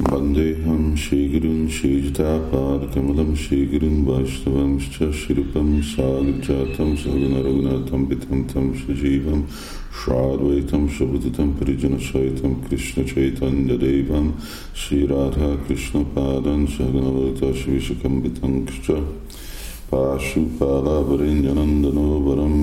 [0.00, 9.46] Vandeham Shigurun Shijatapadakamalam Shigurun Vaishnavam Shirupam Sagrajatam Sagana Raghunatam Pitam Tam Shajivam
[9.92, 14.32] Shradvaitam Shabutatam Parijana Shaitam Krishna Chaitanya Devam
[14.72, 19.04] Sri Radha Krishna Padan Sagana Valita Shivishakam Pitam Ksha
[19.90, 22.56] Pashupalabarinjanandano Varam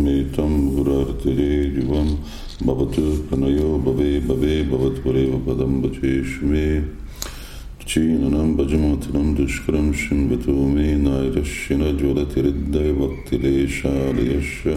[7.88, 14.76] Bhajamatram Dushkaram Shinvatu Me Nairashina Jvalatiridaya Bhaktileshalayasya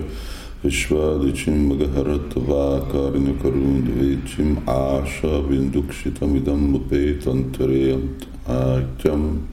[0.63, 9.45] Vishvadichim Magaharatavakarina Karundvichim Asha Vindukshitamidam Mupetantareyant Atyam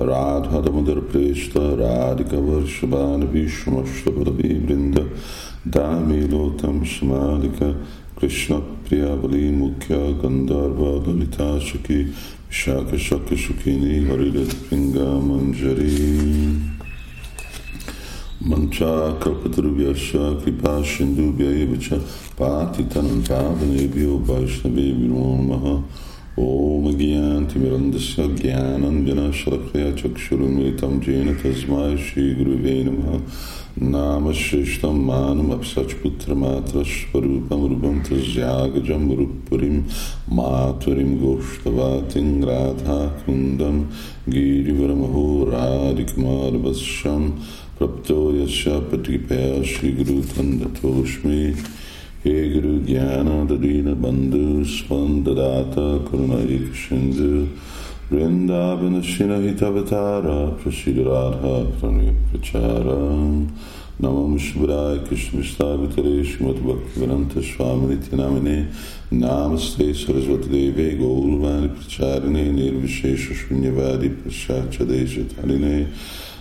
[0.00, 5.08] Radha Damodar Preshta Radhika Varshabhana Vishwamashtavadavi Vrinda
[5.64, 12.12] Damilotam Samadhika Krishna Priyavali Mukhya Gandharva Lalita Shaki
[12.50, 16.58] Shaka Shaka Shukini Haridat Pinga Manjari
[18.40, 21.98] Mancha Kalpatarubhyasha Kripa Shindubhya Evacha
[22.36, 25.84] Patitanam Pavanebhyo Vaishnavebhyo Namaha
[26.39, 33.11] ॐ ज्ञानतिमिरन्दस्य ज्ञानञ्जनशलक्रिया चक्षुरुन्मिलितं येन तस्मै श्रीगुरुवे नमः
[33.93, 39.77] नाम श्रेष्ठं मानमप्सच्पुत्रमात्रस्वरूपं रूपं तस्यागजं रुपुरीं
[40.37, 43.77] मातुरीं गोष्ठवातिं राधाकुन्दं
[44.33, 47.23] गिरिवरमहो राधिकुमारवश्यं
[47.77, 51.41] प्रप्तो यस्य प्रतिपया श्रीगुरुतन्दतोऽस्मि
[52.28, 57.48] He Guru Jnana Dadina Bandhu Spandadata Kurunaik Sindhu
[58.10, 63.48] Vrindavana Shinahitavatara Prasidaradha Prani Pracharam
[63.98, 68.70] Namam Shubhraya Krishnavistavitare Shmat Bhaktivedanta Swami Nityanamine
[69.10, 75.86] Namaste Sarasvati Deve Gaurvani Pracharine Nirvishesha Shunyavadi Prashachadesha Tarine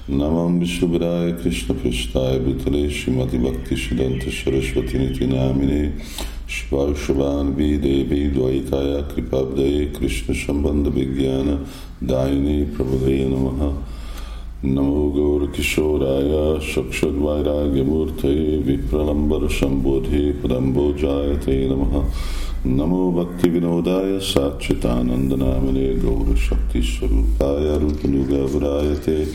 [0.10, 6.00] Namam Vishubhraya Krishna Prashtaya Bhutale Srimati Bhakti Siddhanta Saraswati Niti Namine
[6.48, 11.60] Shvarshavan Videvi Dvaitaya Kripabdaye Krishna Sambandha Vigyana
[12.02, 13.84] Dayane Prabhadaya Namaha
[14.64, 22.06] Namo Gaur Kishoraya Shakshad Vairagya Murtaye Vipralambar Shambodhe Padambo Jayate Namaha
[22.66, 29.28] Namo Bhakti Vinodaya Satchitanandanamane Gaura Shakti Swarupaya Rupanuga Vrayate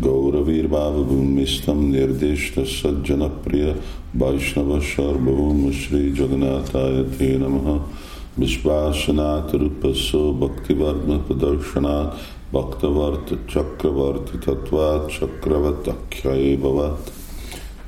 [0.00, 3.74] Gaura Virbhava Bhumistam Nirdeshta Sajjana Priya
[4.14, 7.82] Vaishnava Sharbhum Shri Jagannataya Te Namaha
[8.38, 12.18] Vishvasanath Rupaso Bhakti Varma Padarshanat
[12.50, 17.21] Bhaktavart Chakravart Tatvat Chakravat Akhyay Bhavat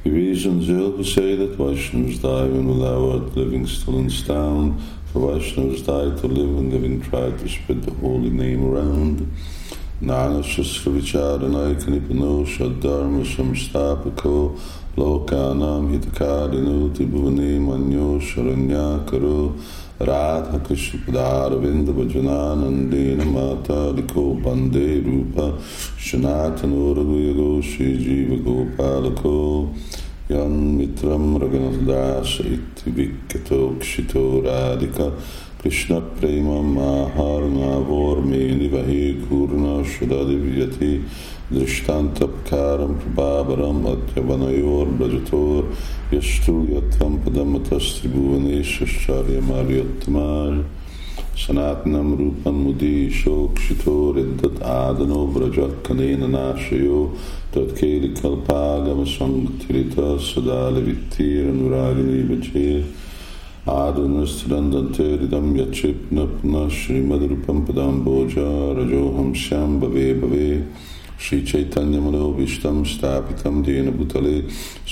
[0.05, 6.21] Reasons will say that Vaishnavas die when without living still in town, for Vaishnavas die
[6.21, 9.29] to live and living try to spread the holy name around.
[10.04, 14.54] Nana Shastra Vicharanai Kanipano Shadharma Samstapako
[14.98, 19.54] Lokanam Hitakarinu Tibhuvane Manyo Sharanya Karo
[19.98, 25.58] Radha Krishna Padaravinda Bhajananandena Mata Liko Bande Rupa
[25.96, 29.74] Shanatano Raghuyago Shri Jiva Gopalako
[30.28, 35.12] Yan Mitram Raghunathadasa Iti Vikkato Kshito Radhika
[35.64, 41.02] Krishna Prema Maharna Vormeni Vahi Kurna Shudadivyati
[41.50, 45.64] Drishtantapkaram Prabhabaram Atyavanayor Brajator
[46.10, 48.84] Yashtu Yatvam Padamatastribhuvanesha
[49.40, 50.64] Maryattamal
[51.34, 56.28] Sanatnam Rupam Mudi Shokshito Riddat Adano Brajat Kanena
[63.65, 68.47] Nashayo Tat Keli Kalpagama Sangatirita Sadala Vittir Anuragini Vajir आदुनस्थिरन्दन्तेरिदं यच्छिप्नप्न श्रीमद्रूपं पदाम्बोजा
[68.77, 70.47] रजोहं श्यां भवे भवे
[71.25, 74.41] श्रीचैतन्यमनोभीष्टं स्थापितं येन भूतले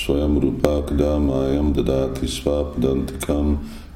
[0.02, 3.54] स्वयं रूपा कदा मायं ददाति स्वापदन्तिकं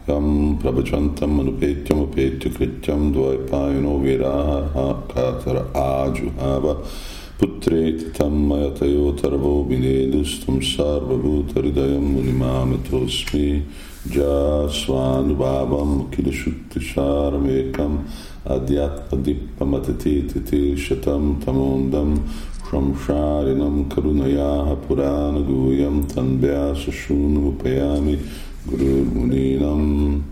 [0.09, 0.27] यं
[0.61, 4.75] प्रवचन्तम् अनुपेत्यमुपेत्य कृत्यं द्वैपायनो विराः
[5.11, 6.73] कातर आजुहाव
[7.39, 13.47] पुत्रेति तं मयतयोतर्वो विनेदुस्तं सार्वभूतहृदयं मुनिमामतोऽस्मि
[14.08, 18.04] Jasvan Babam Kidashutti Sharam Ekam
[18.46, 22.16] Adhyatmadippamatiti Titi Shatam Tamundam
[22.62, 28.16] Shamsharinam Karunayaha Purana Guyam Tanbhya Sashunupayami
[28.68, 30.22] Guru Muninam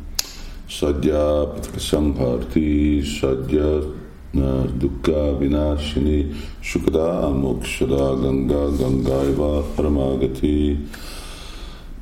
[0.69, 3.82] Sadhya Pitakasamparti Sadhya
[4.35, 6.32] Dukka Vinashini
[6.62, 10.77] Shukada Mokshada Ganga Gangaiva Paramagati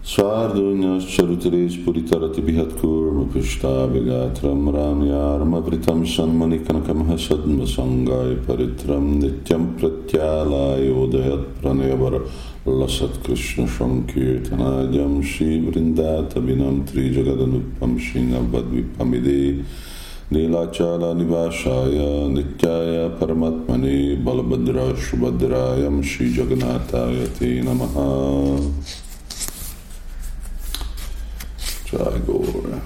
[0.05, 11.07] Svárdunya Charutres Puritarati Bihatkur Mupishta Vigatram Ram Yarma Pritam Shanmanikanakam Hasadma Sangai Paritram Nityam Pratyalayo
[11.63, 12.29] Pranayavar
[12.67, 19.65] Lasat Krishna Shankirtanajam Shri Vrindata Vinam Tri Jagadanupam Shinavadvipamide
[20.33, 29.02] Nilachala Nivashaya Nityaya paramatmani Balabhadra Shubhadrayam Shri Jagannataya Te Namaha.
[31.93, 32.81] Gaura.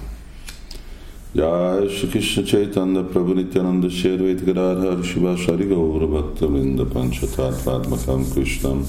[1.35, 8.83] Jai Shri Krishna Chaitanya Prabhu Nityananda Advaita Gadadhar Shiva Shari Gaura Bhakta Vrinda Panchatatmatmakam Krishnam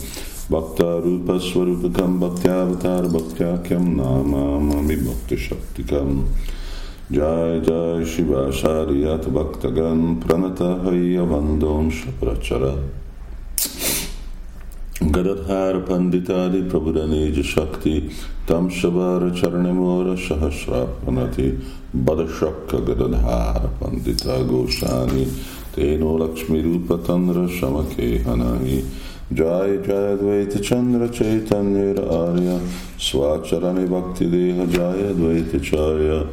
[0.49, 2.67] Bhakta Rupa Swarupakam Bhaktya
[3.11, 6.27] Bhaktyakyam Namamami Bhakti Shaktikam
[7.11, 11.91] Jai Jai Shiva Shariyat Bhaktagan Pranata Hayya Vandom
[15.19, 18.09] गदधार पंडितादि प्रबुदनीज शक्ति
[18.49, 21.51] तम शबर चरण मोर सहस्रापनति।
[21.97, 25.25] बद शक्क गदधार पंडिता गोसानी,
[25.75, 28.83] तेनो लक्ष्मी रूप तंद्र शमके हनाहि
[29.33, 32.61] जय जय द्वैत चंद्र चैतन्य आर्य,
[32.99, 36.29] स्वाचरण भक्ति देह जय द्वैत चार्य।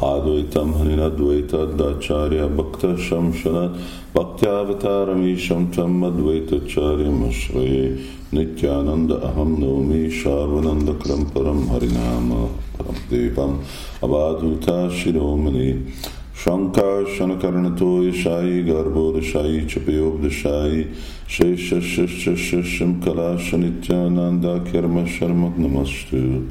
[0.00, 3.78] Advaitam Haninadvaita Dacharya Bhakta Shamshana
[4.14, 8.02] Bhaktyavataramisham Tam Advaita Charya Mashraye
[8.32, 12.48] Nityananda Aham Nomi Sharvananda Kramparam Harinama
[12.78, 13.62] Paramdevam
[14.00, 15.92] Abadhuta Shiromani
[16.34, 20.94] Shankar Shanakaranato Yashai Garbo Dashai Chapayob Dashai
[21.28, 26.50] Shesha Shesha Shesham Kalasha Nityananda Kerma Sharmak Namastu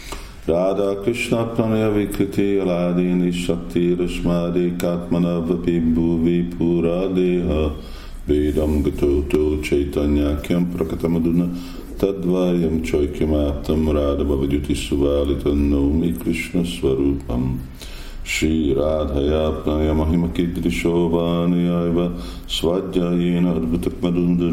[0.47, 7.75] Radha Krishna Pranaya Vikriti Aladini Shakti Rashmadi Katmana Vapi Bhuvi Pura Deha
[8.25, 11.47] Vedam Gatoto Chaitanya Kyam Prakatamaduna
[11.95, 17.59] Tadvayam Choikyamaptam Radha Bhavajuti Suvalitam Nomi Krishna Swarupam
[18.23, 22.17] Shri Radhaya Pranaya Mahima Kidrishovanayaiva
[22.47, 24.49] Svadhyayena Advutakmadunda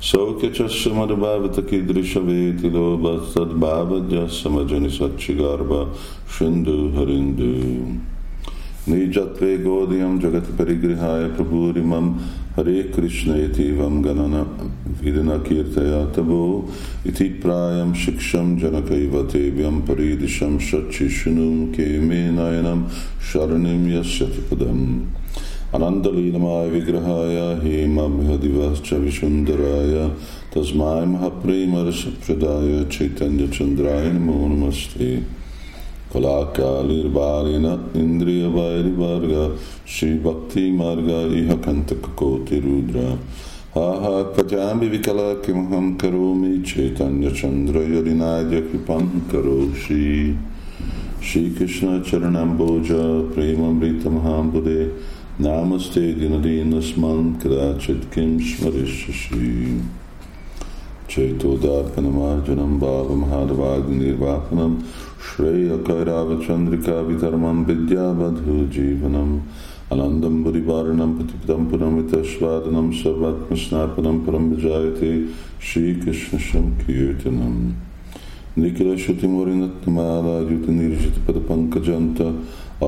[0.00, 5.92] Saukya Chasya Madhubhavata Kidrishaveti Loba Sadbhavadya Samajani Satchigarva
[6.28, 8.00] Shindu Harindu
[8.86, 12.16] Nijatve Godiyam Jagati Parigrihaya Prabhurimam
[12.54, 14.44] Hare Krishna Yativam Ganana
[14.86, 16.70] Vidana Kirtaya Tabo
[17.04, 22.88] Iti Prayam Shiksham Janakaiva Tevyam Paridisham Shachishinum Keme Nayanam
[23.20, 25.06] Sharanim Yasyati Padam
[25.70, 30.16] Anandalilamaya Vigrahaya Hema Bhadivascha Vishundharaya
[30.50, 35.22] Tasmai Mahaprema Rasapradaya Chaitanya Chandraya Namo Namaste.
[36.10, 37.12] Kalakalir
[37.92, 43.18] Indriya Vairi Varga Shri Bhakti Marga Iha Kantakakoti Rudra.
[43.74, 50.34] Ha Kajambi Vikala Kimham Karomi Chaitanya Chandra Yorinadya Kripam Karoshi.
[51.20, 54.90] Shri Krishna Charanamboja Prema Britamham Buddha
[55.38, 59.80] Namaste Ginadinasman Kadachit Kim Smarishashi
[61.06, 64.82] Chaitodarpanamarjanam Bhava Mahadavagnirvapanam
[65.20, 69.42] Shreya Kairavachandrika Vitarmam Vidyabadhu Jivanam
[69.92, 77.87] Alandam Burivaranam Patipadam Punamitashvadanam Sarvatmasnapanam Param Vijayate Shri Krishna Sankirtanam.
[78.62, 82.18] निखिलश्रुतिमुरिनत्मादायुति निर्षितपदपङ्कजन्त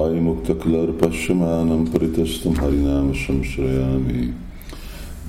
[0.00, 4.20] आयुमुक्तक्लर्पश्यमानं परितस्तं हरिनाम संश्रयामि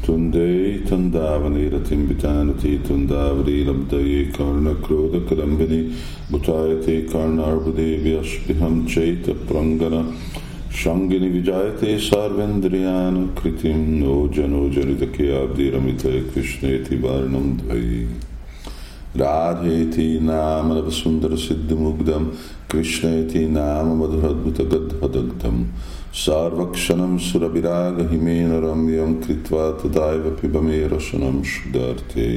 [0.05, 0.51] तुंदे
[0.89, 5.81] तंदावनी रतिम बितानति तुंदावरी लब्धये कर्ण क्रोध कदम्बिनी
[6.31, 9.95] मुतायते कर्णार्बुदेव्यस्पृहं चैत प्रङ्गन
[10.75, 18.03] शङ्गिनि विजायते सर्वेन्द्रियान् कृतिं नो जनो जनितके आब्धिरमिते कृष्णेति वर्णं द्वयि
[19.17, 22.25] राधेति नाम सुंदर सिद्ध मुग्धम
[22.71, 25.63] कृष्णेति नाम मधुरद्भुत गद्भदग्धम
[26.15, 32.27] सार्वक्षणम सुरविराग हिमेन रम्यम कृत्वा तदाव पिबमे रसनम शुदार्थे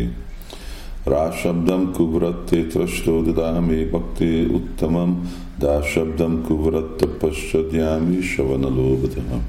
[1.09, 5.15] राशब्दम कुव्रत्ते त्रष्टो ददामि भक्ति उत्तमम
[5.61, 9.43] दाशब्दम कुव्रत्त पश्चाद्यामि शवनलोभतः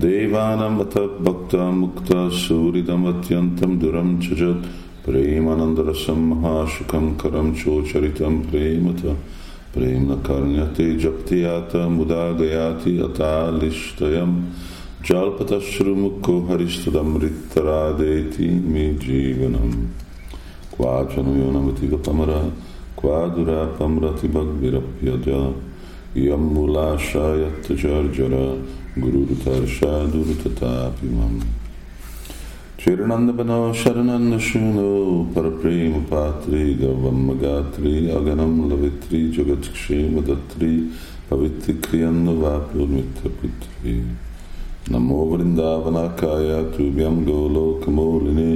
[0.00, 9.02] देवानां अथ भक्ता मुक्ता सूरिदमत्यन्तं दुरं चजत् प्रेमानन्दरसं महाशुकं करं चोचरितं प्रेमत
[9.74, 14.32] प्रेम न कर्ण्यते जप्तियात मुदा गयाति अतालिष्टयं
[15.08, 19.76] जल्पतश्रुमुखो हरिस्तदमृतरादेति मे जीवनम्
[20.74, 22.40] क्वाचनयोनमतिगतमरा
[23.00, 25.26] क्वादुरापम्रतिभग्विरप्यज
[26.18, 28.34] यं मूलाशायत्तचर्जर
[28.98, 31.38] गुरुरुतर्षा दुरुततापि मम्
[32.79, 34.89] श्रीनंद बनो शरणन शूनो
[35.35, 40.71] पर प्रेम पात्री गवम गात्री अगनम लवित्री जगत क्षेम दत्री
[41.29, 43.93] पवित्र क्रियन्न वापुर मित्र पृथ्वी
[44.91, 48.55] नमो वृंदावनाकाय तुभ्यम गोलोक मूलिने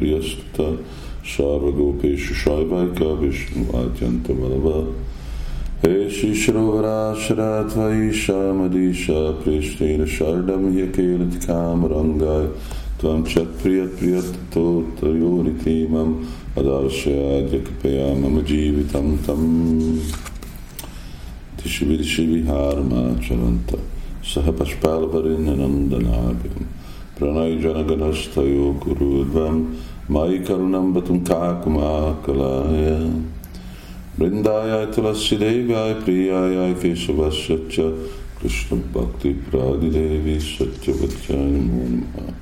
[0.00, 4.86] Govardhanaya Sarvagópési Sajvajka, Vishnu Atyanta Malava,
[5.80, 12.48] Ési Srovrás Rátva Isa, Madisa, Pristére Sardam Jekélet Kám Rangáj,
[12.96, 19.68] Tvam Csatpriyat Priyat Tóta Jóri Tímam, Adarsajád Jakapajám, a Jivitam Tam.
[21.62, 23.76] Tisivirisi Vihármá Csalanta,
[24.24, 26.36] Sahapaspálvarinna Pranai
[27.18, 29.76] Pranay Janaganastha Yokurudvam,
[30.10, 32.98] Mai karunam batum kakuma kalaya.
[34.18, 37.86] Vrindayai tulasi devai priyayai keshavasyacha
[38.40, 42.34] Krishna bhakti pradidevi satyavachayam namaha.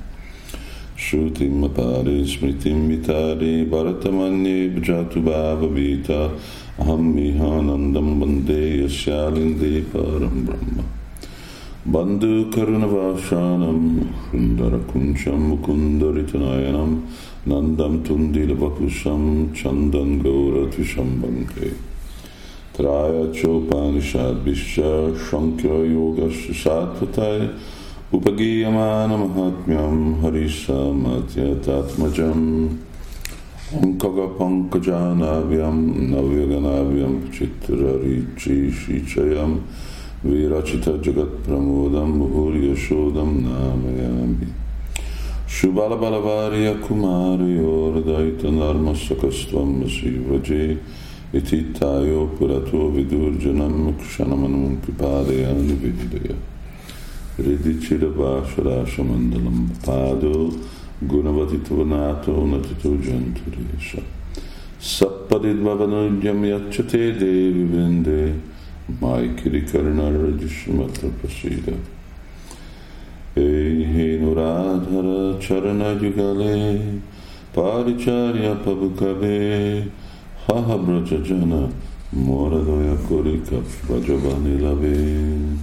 [0.96, 6.30] Shrutim apare smritim vitare bharatamanye bhajatu bhava vita
[6.80, 10.97] aham mihanandam bande yashyalinde param brahma.
[11.88, 17.00] Bandhu Karunavashanam Kundarakuncham Mukundaritanayam
[17.46, 21.72] Nandam Tundilabakusham Chandan Gauratisham Banke.
[22.74, 27.58] Traya Chopanishad Bishya Shankya Yoga Satvataya
[28.12, 32.76] Upagiyamana Mahatmyam Harisa Matya Tatmajam
[33.72, 39.62] Ankaga Pankajanavyam Navyaganavyam Chitrarichi Shichayam
[40.24, 44.52] Virachita Jagat Pramodam Bhurya Shodam Namayami
[45.46, 50.76] Shubala Balavarya Kumari Ordaita Narma Sakastvam Sivaji
[51.32, 56.34] Iti Tayo Purato Vidurjanam Kshanamanam Pipadaya Nividya
[57.38, 60.50] Ridichira Vasharasha Mandalam Pado
[61.00, 64.02] Gunavadito Nato Natito Janturesha
[64.80, 68.57] Sappadid Yachate Devi Vende
[68.88, 71.76] Maikiri Karnar Rajishmatra Prasida
[73.36, 76.98] Henuradhara Charanajugale
[77.52, 79.90] Paricharya Pabukave
[80.46, 81.70] Haha Brajajana
[82.16, 85.58] Moradoya Kurika Vrajavani Lave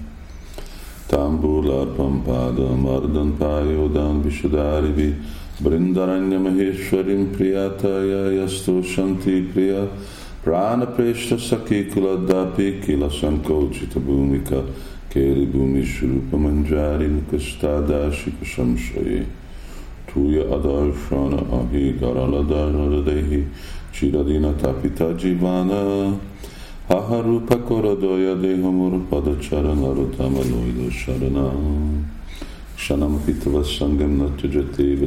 [1.07, 5.19] Tambular Pampada Mardan Payodan Vishudarivi
[5.59, 9.89] Brindaranya Maheshwarim Priyataya Yasto Shanti Priya
[10.45, 14.63] Prana Preshta Saki Kuladapi Kila Sankochita Bhumika
[15.09, 19.25] Keri Bhumi Shrupa Manjari Nukastadashika Samshaye
[20.05, 23.49] Tuya Adarshana Ahi Garaladadehi
[23.91, 26.19] Chiradina Tapita Jivana
[26.87, 32.05] Haharupa Koradoya Dehamur Padacharana Rutama Loido Sharana
[32.77, 34.61] Shanam Pitava Sangam Natya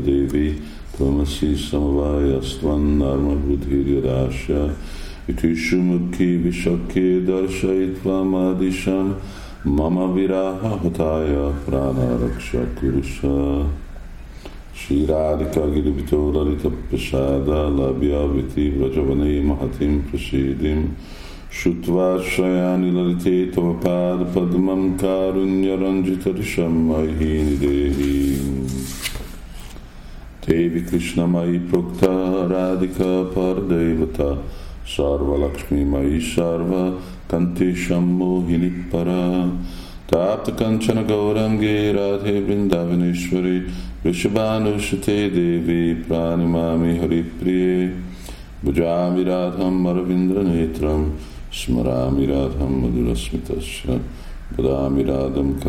[0.04, 0.61] Devi
[0.97, 4.75] Tvamasi Samavaya Stvan Narma Budhirya Rasha
[5.28, 9.20] Itishumukhi Vishakhe Darshayitva Madisham
[9.62, 13.70] Mama Viraha Hataya Prana Raksha Kurusha
[14.73, 20.94] Shri Radhika Giribito Lalita Prasada Labhya Viti Vrajavane Mahatim Prasidim
[21.50, 28.38] Shutva Shayani Lalite Tavapad Padmam Karunya Ranjita Risham Mahini Dehi
[30.40, 34.42] Devi Krishna Mai Prokta Radhika Pardevata
[34.88, 39.50] Sarva Lakshmi Mai Sarva Kanti Shammohini Para
[40.07, 43.71] Tapta Kanchana Gaurangi Radhe Vrindavaneshwari
[44.02, 48.00] Rishabhanushate Devi Pranimami Haripriye.
[48.64, 51.18] Bhujami Radham Maravindra Netram
[51.52, 54.00] Smarami Radham Madhurasmitasya
[54.57, 55.61] Badami Radham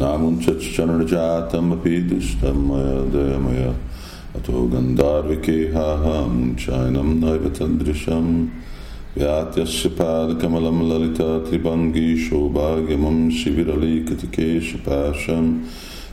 [0.00, 3.62] नामुञ्चरणजातमपि दुष्टं मया दयमय
[4.36, 6.32] अतो गन्धार्विके हाहं
[6.64, 8.26] चायनं नैव तदृशं
[9.16, 15.44] व्यात्यस्य पादकमलं ललिता त्रिभङ्गी सौभाग्यमं शिविरलीकृतकेशपाशं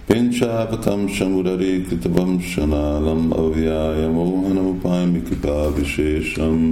[0.08, 6.66] पिञ्चापतं शमुररीकृतवंशनालम् अव्यायमोहनमुपामि कृपाविशेषम्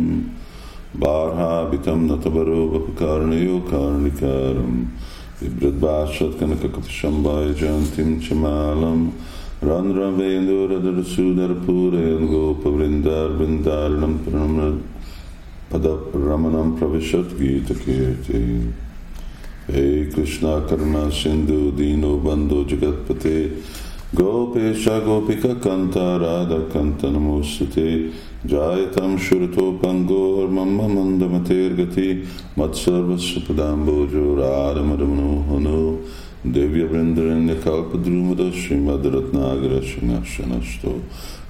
[0.96, 4.86] Barhabitam Natabaro Vapakarniyo Karnikaram
[5.40, 9.10] Vibradbhashat Kanakakapishambhai Jantim Chamalam
[9.60, 14.82] Ranra Venduradar Sudar Purayan Gopavrindar Vindaranam
[15.68, 18.72] padap ramanam Pravishat Gita Kirti
[19.66, 23.62] Hey Krishna Karma Sindhu Dino Bandho Jagatpate
[24.14, 27.86] Gopesh गोपिक कंत राधा कंत नमोस्ते
[28.50, 32.04] जायतम श्रुतोपंगोर्म मंदमतेर्गति
[32.58, 35.80] मत्सर्वस्व पदाम्बोजो रारमरमनो हनो
[36.54, 40.92] दिव्यवृन्दरण्यकल्पद्रुमद श्रीमद्रत्नागर सिंहसनस्तो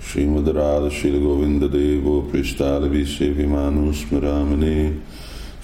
[0.09, 4.79] श्रीमद्राधशीलगोविन्ददेवो पृष्ठालभिसेव्यमानो स्मरामने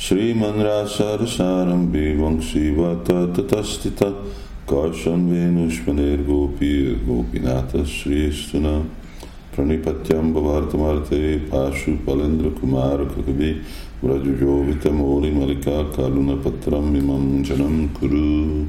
[0.04, 4.14] श्रीमन्रासरसारम्भे वंशीवत ततस्थितः
[4.70, 8.86] Karsan Vénus Manér Gópi Gópinátas Sréstuna
[9.50, 13.62] Pranipatyam Bhavartamarte Pásu Palendra Kumara Kakabi
[14.00, 18.66] Vrajujovita Móli Malika Karuna Patram Imam Janam Kuru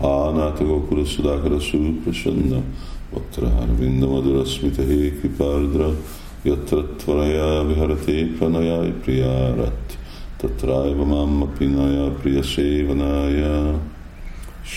[0.00, 2.62] Hánát a Gokula Sudakara Suprasanna
[3.12, 5.90] Vatrahar Vindamadura Smita Heki Pardra
[6.44, 9.96] Yatratvaraya Viharate Pranaya Priyarat
[10.38, 13.95] Tatraiva Mamma Pinaya Priyasevanaya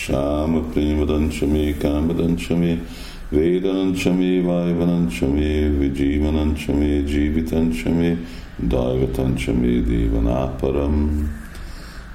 [0.10, 2.84] Shama Primadanchami Kamadanchami
[3.32, 8.18] Vedanchami Vaivananchami Vijivananchami Jivitanchami
[8.60, 11.30] Daivatanchami Divanaparam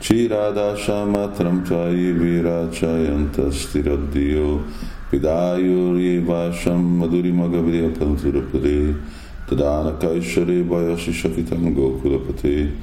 [0.00, 4.64] Chiradasha Matram Chai Virachayanta Stiradiyo
[5.12, 9.00] Vidayo Revasham Madhurimagavidya Panturapade
[9.46, 12.74] Tadana Kaishare Vayasi Shakitam Gokulapate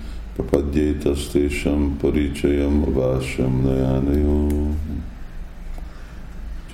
[0.41, 4.47] apadjétasztésam paricsajam vásam najánió.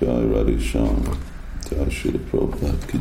[0.00, 0.96] Jai Radhishan,
[1.70, 2.98] Jai Srila Prabhupada Ki